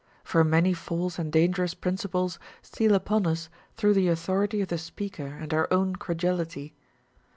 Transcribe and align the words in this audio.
For 0.23 0.43
many 0.43 0.73
false 0.73 1.19
and 1.19 1.31
dangerous 1.31 1.75
prin 1.75 1.95
ciples 1.95 2.39
steal 2.63 2.95
upon 2.95 3.27
us 3.27 3.49
through 3.77 3.93
the 3.93 4.07
authority 4.07 4.59
of 4.61 4.69
the 4.69 4.79
speaker 4.79 5.27
and 5.27 5.53
our 5.53 5.71
own 5.71 5.95
credulity. 5.95 6.73